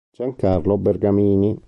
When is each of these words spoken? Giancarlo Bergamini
Giancarlo 0.17 0.79
Bergamini 0.79 1.55